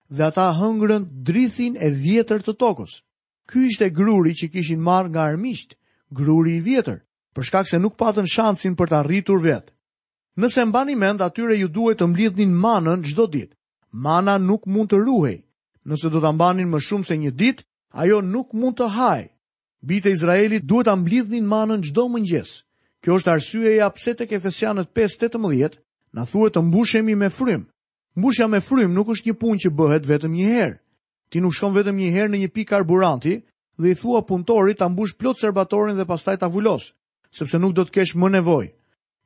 dhe 0.09 0.23
ata 0.23 0.51
hëngrën 0.53 1.07
drithin 1.23 1.75
e 1.79 1.89
vjetër 1.91 2.41
të 2.45 2.53
tokës. 2.61 3.01
Ky 3.49 3.65
ishte 3.69 3.89
gruri 3.93 4.33
që 4.33 4.49
kishin 4.53 4.81
marrë 4.81 5.09
nga 5.09 5.21
armisht, 5.29 5.75
gruri 6.09 6.57
i 6.57 6.63
vjetër, 6.65 7.01
për 7.33 7.43
shkak 7.47 7.67
se 7.69 7.77
nuk 7.79 7.97
patën 7.97 8.25
shansin 8.27 8.75
për 8.75 8.87
të 8.89 8.95
arritur 9.01 9.39
vetë. 9.41 9.73
Nëse 10.35 10.65
mbani 10.65 10.95
mend, 10.95 11.21
atyre 11.21 11.57
ju 11.57 11.67
duhet 11.69 11.99
të 11.99 12.07
mblidhnin 12.09 12.53
manën 12.53 13.03
çdo 13.05 13.25
ditë. 13.29 13.55
Mana 13.91 14.37
nuk 14.37 14.65
mund 14.67 14.89
të 14.91 14.97
ruhej. 15.05 15.37
Nëse 15.85 16.09
do 16.11 16.19
ta 16.19 16.31
mbanin 16.33 16.69
më 16.69 16.79
shumë 16.81 17.07
se 17.07 17.15
një 17.17 17.31
ditë, 17.39 17.63
ajo 17.99 18.19
nuk 18.21 18.51
mund 18.53 18.75
të 18.77 18.87
hajë. 18.97 19.29
Bite 19.85 20.11
Izraelit 20.11 20.65
duhet 20.67 20.85
ta 20.89 20.95
mblidhnin 20.95 21.47
manën 21.47 21.81
çdo 21.85 22.09
mëngjes. 22.11 22.65
Kjo 23.01 23.15
është 23.19 23.31
arsyeja 23.31 23.87
pse 23.93 24.15
tek 24.17 24.31
Efesianët 24.31 24.89
5:18 24.93 25.79
na 26.13 26.25
thuhet 26.25 26.53
të 26.57 26.61
mbushemi 26.61 27.15
me 27.15 27.29
frymë. 27.29 27.69
Mbushja 28.15 28.47
me 28.47 28.61
frym 28.63 28.93
nuk 28.95 29.09
është 29.11 29.27
një 29.29 29.33
punë 29.39 29.59
që 29.65 29.71
bëhet 29.75 30.05
vetëm 30.07 30.35
një 30.39 30.51
herë. 30.55 30.77
Ti 31.31 31.41
nuk 31.43 31.55
shkon 31.55 31.73
vetëm 31.75 31.97
një 31.99 32.11
herë 32.15 32.31
në 32.31 32.37
një 32.45 32.49
pikë 32.55 32.69
karburanti 32.69 33.33
dhe 33.81 33.91
i 33.91 33.95
thua 34.01 34.21
punëtorit 34.29 34.79
ta 34.79 34.87
mbush 34.89 35.17
plot 35.19 35.41
serbatorin 35.41 35.97
dhe 35.97 36.05
pastaj 36.07 36.37
ta 36.39 36.47
vulos, 36.47 36.85
sepse 37.35 37.59
nuk 37.59 37.73
do 37.75 37.83
të 37.83 37.91
kesh 37.97 38.15
më 38.15 38.29
nevojë. 38.37 38.69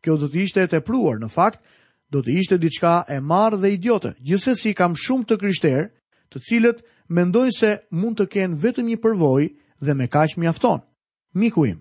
Kjo 0.02 0.16
do 0.18 0.30
të 0.34 0.42
ishte 0.42 0.64
e 0.64 0.68
tepruar, 0.74 1.20
në 1.22 1.30
fakt 1.30 1.62
do 2.10 2.24
të 2.26 2.34
ishte 2.42 2.58
diçka 2.64 2.96
e 3.06 3.20
marrë 3.30 3.60
dhe 3.62 3.70
idiotë. 3.78 4.16
Gjithsesi 4.26 4.74
kam 4.80 4.96
shumë 4.98 5.30
të 5.30 5.38
krishterë, 5.44 5.86
të 6.34 6.42
cilët 6.50 6.82
mendojnë 7.14 7.54
se 7.60 7.72
mund 7.94 8.18
të 8.18 8.26
kenë 8.34 8.58
vetëm 8.64 8.90
një 8.90 8.98
përvojë 9.06 9.50
dhe 9.86 9.94
me 10.00 10.08
kaq 10.10 10.34
mjafton. 10.42 10.82
Miku 11.38 11.68
im, 11.70 11.78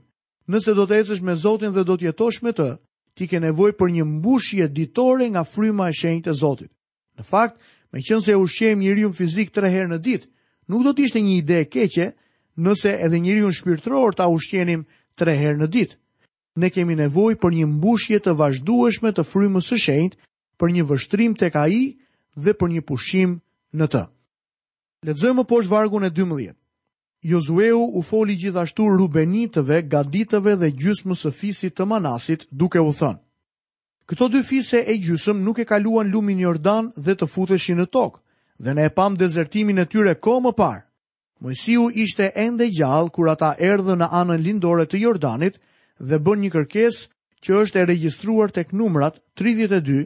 nëse 0.47 0.75
do 0.77 0.85
të 0.85 1.01
ecësh 1.05 1.25
me 1.25 1.37
Zotin 1.41 1.73
dhe 1.73 1.87
do 1.89 1.97
të 1.97 2.11
jetosh 2.11 2.43
me 2.45 2.53
të, 2.53 2.69
ti 3.17 3.29
ke 3.33 3.41
nevojë 3.49 3.79
për 3.81 3.95
një 3.97 4.05
mbushje 4.13 4.69
ditore 4.77 5.31
nga 5.33 5.45
fryma 5.49 5.89
e 5.89 5.95
shenjtë 6.03 6.35
e 6.35 6.39
Zotit. 6.45 6.73
Në 7.19 7.25
fakt, 7.27 7.59
me 7.93 8.01
qënë 8.07 8.23
se 8.31 8.37
ushqem 8.39 8.79
njëri 8.79 9.03
unë 9.09 9.17
fizik 9.19 9.51
tre 9.55 9.69
herë 9.75 9.91
në 9.93 9.99
ditë, 10.07 10.29
nuk 10.71 10.85
do 10.87 10.93
të 10.95 11.05
ishte 11.09 11.21
një 11.27 11.35
ide 11.43 11.63
keqe 11.75 12.09
nëse 12.67 12.93
edhe 13.07 13.21
njëri 13.25 13.43
unë 13.49 13.57
shpirtëror 13.59 14.15
ta 14.19 14.29
ushqenim 14.35 14.85
tre 15.19 15.35
herë 15.41 15.59
në 15.65 15.69
ditë. 15.77 15.97
Ne 16.63 16.71
kemi 16.75 16.95
nevoj 16.99 17.35
për 17.43 17.57
një 17.59 17.67
mbushje 17.75 18.21
të 18.23 18.37
vazhdueshme 18.41 19.13
të 19.17 19.25
frymës 19.31 19.71
së 19.73 19.81
shenjtë, 19.87 20.19
për 20.59 20.75
një 20.77 20.87
vështrim 20.91 21.35
tek 21.43 21.59
ai 21.65 21.81
dhe 22.45 22.55
për 22.59 22.71
një 22.77 22.85
pushim 22.91 23.35
në 23.79 23.87
të. 23.93 24.05
Lexojmë 25.07 25.45
poshtë 25.51 25.75
vargun 25.75 26.07
e 26.07 26.11
12. 26.19 26.55
Josueu 27.33 27.83
u 27.99 28.03
foli 28.07 28.35
gjithashtu 28.39 28.87
Rubenitëve, 28.99 29.81
Gaditëve 29.91 30.57
dhe 30.61 30.71
gjysmës 30.83 31.25
së 31.27 31.35
fisit 31.41 31.75
të 31.79 31.87
Manasit, 31.91 32.47
duke 32.55 32.79
u 32.87 32.95
thënë: 33.01 33.19
Këto 34.09 34.27
dy 34.33 34.41
fise 34.41 34.79
e 34.89 34.95
gjysëm 35.05 35.43
nuk 35.45 35.59
e 35.61 35.67
kaluan 35.69 36.09
lumin 36.09 36.39
Jordan 36.41 36.87
dhe 36.97 37.13
të 37.21 37.27
futeshin 37.29 37.77
në 37.83 37.91
tokë, 37.93 38.21
dhe 38.65 38.73
ne 38.79 38.87
e 38.89 38.93
pam 38.99 39.17
dezertimin 39.21 39.83
e 39.85 39.85
tyre 39.93 40.15
ko 40.25 40.39
më 40.47 40.53
parë. 40.57 40.81
Mojësiu 41.45 41.83
ishte 42.05 42.31
ende 42.45 42.71
gjallë 42.79 43.13
kur 43.13 43.29
ata 43.35 43.51
erdhën 43.71 44.01
në 44.01 44.09
anën 44.21 44.41
lindore 44.47 44.87
të 44.89 45.03
Jordanit 45.03 45.61
dhe 46.01 46.21
bën 46.25 46.41
një 46.47 46.51
kërkesë 46.57 47.05
që 47.45 47.61
është 47.63 47.81
e 47.81 47.85
regjistruar 47.93 48.51
tek 48.57 48.73
numrat 48.81 49.21
32, 49.43 50.01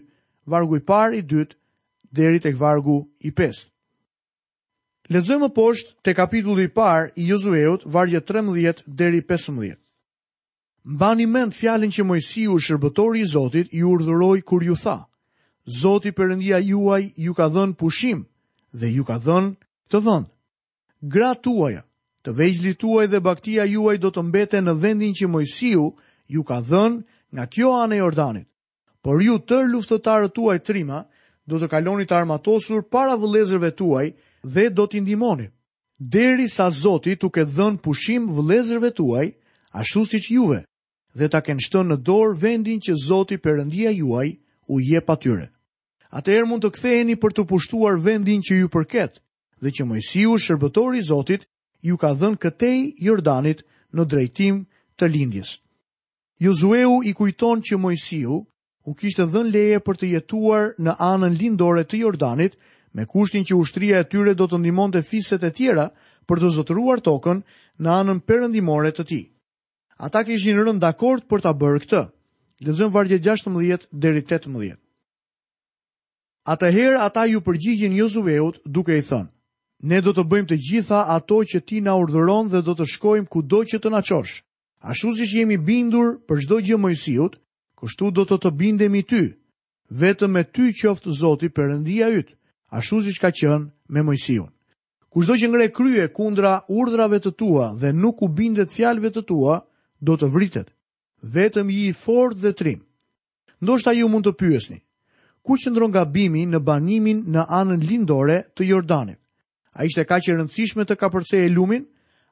vargu 0.51 0.81
i 0.81 0.83
parë 0.91 1.21
i 1.21 1.23
2, 1.37 1.47
deri 2.19 2.43
tek 2.45 2.59
vargu 2.65 2.99
i 3.21 3.31
5. 3.39 3.63
Lexojmë 5.15 5.49
poshtë 5.61 5.95
te 6.09 6.17
kapitulli 6.19 6.67
i 6.67 6.75
parë 6.83 7.15
i 7.23 7.31
Josueut, 7.31 7.87
vargje 7.95 8.21
13 8.35 8.83
deri 9.05 9.23
15. 9.31 9.79
Mbani 10.85 11.27
mend 11.31 11.55
fjalën 11.55 11.93
që 11.95 12.03
Mojsiu, 12.03 12.57
shërbëtori 12.59 13.21
i 13.23 13.27
Zotit, 13.31 13.69
i 13.73 13.85
urdhëroi 13.87 14.43
kur 14.43 14.65
ju 14.67 14.75
tha: 14.75 15.07
Zoti 15.79 16.11
Perëndia 16.11 16.59
juaj 16.59 17.13
ju 17.17 17.35
ka 17.39 17.47
dhënë 17.55 17.77
pushim 17.79 18.25
dhe 18.75 18.89
ju 18.91 19.05
ka 19.07 19.19
dhënë 19.23 19.55
këtë 19.87 20.01
vend. 20.03 20.27
Gratë 21.07 21.43
tuaja, 21.47 21.85
të 22.27 22.35
vegjlit 22.35 22.79
tuaj 22.83 23.07
dhe 23.13 23.21
baktia 23.23 23.63
juaj 23.71 23.97
do 24.03 24.11
të 24.11 24.21
mbeten 24.27 24.67
në 24.67 24.75
vendin 24.83 25.15
që 25.15 25.29
Mojsiu 25.31 25.93
ju 26.27 26.43
ka 26.43 26.59
dhënë 26.61 26.99
nga 27.35 27.45
kjo 27.47 27.71
anë 27.85 27.95
e 27.95 27.99
Jordanit. 28.03 28.49
Por 29.03 29.23
ju 29.23 29.39
të 29.39 29.63
luftëtarët 29.71 30.35
tuaj 30.35 30.59
trima 30.67 31.05
do 31.47 31.63
të 31.63 31.71
kaloni 31.71 32.05
të 32.11 32.15
armatosur 32.21 32.83
para 32.83 33.15
vëlezërve 33.23 33.71
tuaj 33.79 34.09
dhe 34.43 34.67
do 34.75 34.85
t'i 34.91 35.01
ndihmoni. 35.03 35.47
Deri 36.15 36.49
sa 36.51 36.67
Zoti 36.75 37.15
t'u 37.15 37.31
e 37.39 37.45
dhën 37.47 37.79
pushim 37.79 38.27
vëlezërve 38.35 38.91
tuaj, 38.99 39.27
ashtu 39.79 40.03
siç 40.11 40.27
juve 40.35 40.63
dhe 41.15 41.29
ta 41.31 41.41
kenë 41.45 41.61
shtënë 41.67 41.93
në 41.93 41.97
dorë 42.09 42.37
vendin 42.43 42.81
që 42.81 42.95
Zoti 43.05 43.37
Perëndia 43.39 43.91
juaj 43.93 44.29
u 44.73 44.79
jep 44.81 45.11
atyre. 45.13 45.49
Atëherë 46.13 46.49
mund 46.49 46.65
të 46.65 46.71
ktheheni 46.77 47.17
për 47.21 47.35
të 47.37 47.45
pushtuar 47.51 47.99
vendin 48.01 48.41
që 48.45 48.59
ju 48.61 48.69
përket, 48.73 49.19
dhe 49.63 49.71
që 49.73 49.87
Mojsiu, 49.89 50.37
shërbëtori 50.41 51.01
i 51.01 51.07
Zotit, 51.09 51.47
ju 51.81 51.97
ka 51.97 52.13
dhënë 52.15 52.39
këtej 52.43 52.79
Jordanit 53.05 53.63
në 53.93 54.05
drejtim 54.07 54.63
të 55.01 55.09
lindjes. 55.09 55.59
Josueu 56.43 57.01
i 57.07 57.13
kujton 57.17 57.63
që 57.65 57.79
Mojsiu 57.81 58.43
u 58.89 58.95
kishte 58.99 59.27
dhënë 59.31 59.53
leje 59.55 59.81
për 59.81 60.01
të 60.01 60.13
jetuar 60.17 60.73
në 60.81 60.97
anën 60.99 61.37
lindore 61.39 61.85
të 61.85 62.01
Jordanit, 62.05 62.57
me 62.93 63.07
kushtin 63.09 63.45
që 63.49 63.57
ushtria 63.57 64.01
e 64.03 64.09
tyre 64.11 64.35
do 64.35 64.49
të 64.49 64.59
ndihmonte 64.61 65.03
fiset 65.03 65.45
e 65.45 65.51
tjera 65.55 65.91
për 66.29 66.41
të 66.43 66.51
zotëruar 66.59 67.01
tokën 67.01 67.45
në 67.81 67.95
anën 68.03 68.21
perëndimore 68.27 68.91
të 68.93 69.05
tij 69.07 69.32
ata 70.03 70.25
kishin 70.27 70.59
rënë 70.59 70.83
dakord 70.83 71.25
për 71.31 71.43
ta 71.45 71.53
bërë 71.55 71.81
këtë. 71.85 71.99
Lexojm 72.67 72.91
vargje 72.95 73.21
16 73.23 73.85
deri 74.03 74.23
18. 74.27 74.75
Atëherë 76.53 77.03
ata 77.07 77.23
ju 77.31 77.39
përgjigjen 77.47 77.95
Josueut 77.95 78.59
duke 78.67 78.97
i 78.99 79.03
thënë: 79.11 79.31
Ne 79.87 79.99
do 80.03 80.11
të 80.15 80.25
bëjmë 80.31 80.49
të 80.51 80.57
gjitha 80.67 81.01
ato 81.15 81.39
që 81.51 81.59
ti 81.67 81.79
na 81.87 81.95
urdhëron 82.03 82.51
dhe 82.51 82.63
do 82.67 82.75
të 82.79 82.87
shkojmë 82.93 83.31
kudo 83.31 83.63
që 83.71 83.79
të 83.83 83.91
na 83.95 84.03
çosh. 84.03 84.43
Ashtu 84.91 85.13
siç 85.21 85.35
jemi 85.39 85.57
bindur 85.57 86.19
për 86.27 86.43
çdo 86.43 86.57
gjë 86.67 86.79
Mojsiut, 86.83 87.39
kështu 87.79 88.11
do 88.17 88.27
të 88.27 88.37
të 88.43 88.51
bindemi 88.59 89.03
ty. 89.07 89.23
Vetëm 90.03 90.33
me 90.35 90.43
ty 90.45 90.71
qoftë 90.81 91.15
Zoti 91.21 91.49
Perëndia 91.55 92.11
yt, 92.19 92.35
ashtu 92.75 92.99
siç 93.07 93.19
ka 93.23 93.31
qenë 93.31 93.71
me 93.89 94.03
Mojsiun. 94.03 94.51
Kushdo 95.13 95.35
që 95.39 95.47
ngre 95.51 95.69
krye 95.75 96.09
kundra 96.15 96.63
urdhrave 96.71 97.21
të 97.23 97.33
tua 97.39 97.67
dhe 97.79 97.93
nuk 97.93 98.23
u 98.23 98.29
bindet 98.39 98.75
fjalëve 98.75 99.11
të 99.15 99.23
tua, 99.31 99.61
do 100.03 100.17
të 100.19 100.29
vritet, 100.35 100.71
vetëm 101.31 101.69
i 101.71 101.93
fort 101.95 102.41
dhe 102.43 102.51
trim. 102.59 102.81
Ndoshta 103.63 103.95
ju 103.95 104.09
mund 104.11 104.27
të 104.27 104.35
pyesni, 104.39 104.79
ku 105.47 105.55
qëndron 105.63 105.93
gabimi 105.95 106.43
në 106.51 106.59
banimin 106.59 107.21
në 107.35 107.45
anën 107.47 107.85
lindore 107.87 108.41
të 108.59 108.67
Jordanit? 108.73 109.21
A 109.73 109.87
ishte 109.89 110.05
ka 110.05 110.19
që 110.19 110.35
rëndësishme 110.37 110.85
të 110.87 110.97
kapërce 111.01 111.39
e 111.45 111.51
lumin? 111.55 111.85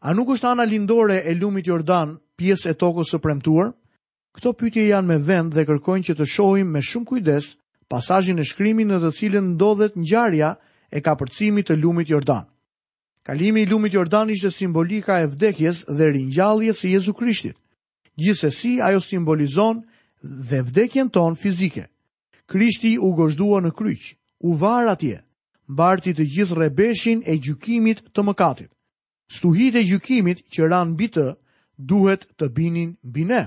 A 0.03 0.11
nuk 0.17 0.35
është 0.35 0.49
ana 0.51 0.65
lindore 0.67 1.23
e 1.25 1.33
lumit 1.39 1.69
Jordan 1.71 2.17
pjesë 2.39 2.73
e 2.75 2.75
tokës 2.81 3.15
së 3.15 3.21
premtuar? 3.23 3.71
Këto 4.37 4.53
pytje 4.59 4.91
janë 4.91 5.07
me 5.09 5.19
vend 5.27 5.55
dhe 5.55 5.65
kërkojnë 5.69 6.07
që 6.11 6.17
të 6.19 6.27
shohim 6.33 6.71
me 6.75 6.83
shumë 6.83 7.07
kujdes 7.11 7.55
pasajin 7.91 8.39
e 8.39 8.45
shkrymin 8.47 8.91
në 8.93 8.99
të 9.05 9.13
cilën 9.19 9.49
ndodhet 9.55 9.97
njarja 9.99 10.55
e 10.91 11.01
kapërcimit 11.03 11.71
të 11.71 11.79
lumit 11.81 12.11
Jordan. 12.11 12.45
Kalimi 13.27 13.63
i 13.63 13.67
lumit 13.69 13.93
Jordan 13.95 14.31
ishte 14.33 14.49
simbolika 14.55 15.21
e 15.23 15.27
vdekjes 15.33 15.85
dhe 15.91 16.07
rinjalljes 16.15 16.81
së 16.83 16.95
Jezu 16.95 17.13
Krishtit 17.15 17.60
gjithsesi 18.21 18.79
ajo 18.87 19.01
simbolizon 19.01 19.83
dhe 20.23 20.61
vdekjen 20.63 21.09
ton 21.17 21.35
fizike. 21.43 21.87
Krishti 22.51 22.99
u 23.03 23.11
gëzhdua 23.17 23.61
në 23.65 23.71
kryq, 23.79 24.03
u 24.45 24.55
var 24.61 24.89
atje, 24.93 25.23
mbarti 25.71 26.15
të 26.15 26.25
gjithë 26.35 26.57
rrebeshin 26.59 27.23
e 27.31 27.37
gjykimit 27.39 28.03
të 28.13 28.25
mëkatit. 28.27 28.71
Stuhit 29.37 29.77
e 29.79 29.85
gjykimit 29.87 30.43
që 30.51 30.69
ran 30.73 30.93
mbi 30.97 31.07
të 31.15 31.27
duhet 31.79 32.27
të 32.37 32.51
binin 32.57 32.97
mbi 33.07 33.25
ne. 33.31 33.45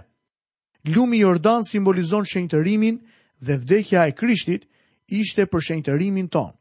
Lumi 0.96 1.20
Jordan 1.22 1.65
simbolizon 1.68 2.25
shenjtërimin 2.25 3.01
dhe 3.46 3.58
vdekja 3.60 4.08
e 4.08 4.15
Krishtit 4.15 4.63
ishte 5.08 5.46
për 5.51 5.62
shenjtërimin 5.68 6.30
ton. 6.32 6.53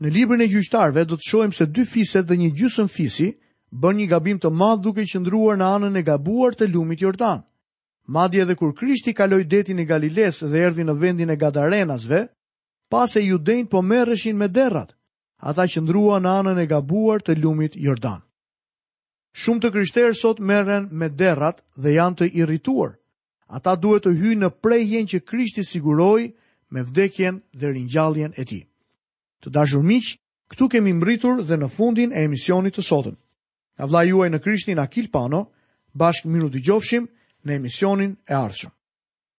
Në 0.00 0.10
librin 0.14 0.42
e 0.46 0.50
gjyqtarve 0.50 1.04
do 1.04 1.16
të 1.18 1.28
shohim 1.28 1.52
se 1.54 1.66
dy 1.66 1.82
fiset 1.86 2.26
dhe 2.28 2.36
një 2.38 2.54
gjysmë 2.58 2.90
fisi 2.90 3.28
bën 3.74 3.96
një 3.98 4.06
gabim 4.12 4.38
të 4.38 4.50
madh 4.54 4.82
duke 4.84 5.02
qëndruar 5.02 5.56
në 5.58 5.68
anën 5.76 5.98
e 5.98 6.02
gabuar 6.06 6.54
të 6.54 6.68
lumit 6.70 7.00
Jordan. 7.02 7.40
Madje 8.06 8.42
edhe 8.44 8.54
kur 8.58 8.74
Krishti 8.76 9.14
kaloi 9.16 9.44
detin 9.50 9.78
e 9.78 9.84
Galiles 9.88 10.42
dhe 10.44 10.60
erdhi 10.68 10.84
në 10.84 10.94
vendin 11.00 11.30
e 11.32 11.36
Gadarenasve, 11.40 12.20
pas 12.92 13.16
e 13.16 13.22
judejnë 13.24 13.68
po 13.72 13.80
merëshin 13.82 14.36
me 14.38 14.46
derrat, 14.52 14.92
ata 15.40 15.66
qëndrua 15.66 16.20
në 16.22 16.34
anën 16.42 16.60
e 16.62 16.66
gabuar 16.70 17.24
të 17.24 17.34
lumit 17.42 17.74
Jordan. 17.80 18.20
Shumë 19.34 19.62
të 19.64 19.72
kryshterë 19.74 20.14
sot 20.14 20.38
merren 20.38 20.86
me 20.94 21.08
derrat 21.08 21.64
dhe 21.76 21.96
janë 21.96 22.16
të 22.20 22.28
irrituar. 22.38 22.92
Ata 23.48 23.74
duhet 23.76 24.04
të 24.06 24.12
hyjnë 24.20 24.42
në 24.44 24.50
prejhjen 24.62 25.08
që 25.10 25.20
Krishti 25.26 25.64
siguroi 25.66 26.28
me 26.70 26.82
vdekjen 26.86 27.40
dhe 27.58 27.72
ringjalljen 27.74 28.32
e 28.38 28.44
tij. 28.44 28.64
Të 29.42 29.48
dashur 29.56 29.82
miq, 29.82 30.14
këtu 30.54 30.68
kemi 30.72 30.94
mbritur 31.00 31.42
dhe 31.42 31.58
në 31.58 31.68
fundin 31.74 32.14
e 32.14 32.22
emisionit 32.28 32.78
të 32.78 32.82
sotëm. 32.86 33.18
Nga 33.78 33.86
vla 33.90 34.02
juaj 34.08 34.26
në 34.32 34.38
Krishtin 34.44 34.78
Akil 34.82 35.08
Pano, 35.16 35.40
bashkë 36.04 36.30
minu 36.36 36.50
të 36.56 36.62
gjofshim 36.70 37.10
në 37.48 37.58
emisionin 37.62 38.16
e 38.30 38.42
ardhshëm. 38.44 38.78